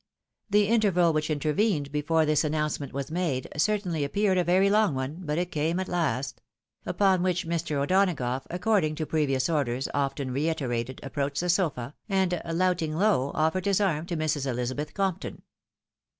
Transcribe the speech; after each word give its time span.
The 0.49 0.65
interval 0.67 1.13
which 1.13 1.29
intervened 1.29 1.91
before 1.91 2.25
this 2.25 2.43
announcement 2.43 2.91
was 2.91 3.11
made, 3.11 3.47
certainly 3.55 4.03
appeared 4.03 4.39
a 4.39 4.43
very 4.43 4.67
long 4.67 4.95
one, 4.95 5.19
but 5.23 5.37
it 5.37 5.51
came 5.51 5.79
at 5.79 5.87
last; 5.87 6.41
upon 6.87 7.21
which, 7.21 7.45
Mr. 7.47 7.75
O'Donageugh, 7.83 8.41
according 8.49 8.95
to 8.95 9.05
previous 9.05 9.47
orders, 9.47 9.87
often 9.93 10.31
reiterated, 10.31 11.01
approached 11.03 11.41
the 11.41 11.49
sofa, 11.49 11.93
and" 12.09 12.41
louting 12.51 12.95
low," 12.97 13.29
offered 13.35 13.65
his 13.65 13.79
arm 13.79 14.07
to 14.07 14.17
Mrs. 14.17 14.47
Elizabeth 14.47 14.95
Compton. 14.95 15.43